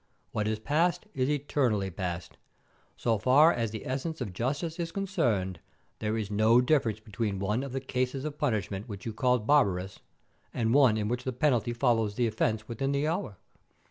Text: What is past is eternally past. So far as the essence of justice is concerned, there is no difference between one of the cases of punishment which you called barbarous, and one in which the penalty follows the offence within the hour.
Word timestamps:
What 0.31 0.47
is 0.47 0.57
past 0.57 1.05
is 1.13 1.29
eternally 1.29 1.91
past. 1.91 2.39
So 2.97 3.19
far 3.19 3.53
as 3.53 3.69
the 3.69 3.85
essence 3.85 4.19
of 4.19 4.33
justice 4.33 4.79
is 4.79 4.91
concerned, 4.91 5.59
there 5.99 6.17
is 6.17 6.31
no 6.31 6.59
difference 6.59 6.99
between 6.99 7.37
one 7.37 7.61
of 7.61 7.71
the 7.71 7.81
cases 7.81 8.25
of 8.25 8.39
punishment 8.39 8.89
which 8.89 9.05
you 9.05 9.13
called 9.13 9.45
barbarous, 9.45 9.99
and 10.55 10.73
one 10.73 10.97
in 10.97 11.07
which 11.07 11.23
the 11.23 11.31
penalty 11.31 11.71
follows 11.71 12.15
the 12.15 12.25
offence 12.25 12.67
within 12.67 12.93
the 12.93 13.07
hour. 13.07 13.37